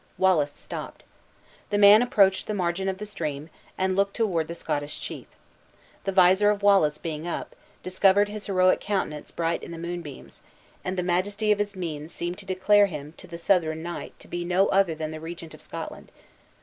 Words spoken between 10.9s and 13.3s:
the majesty of his mien seemed to declare him to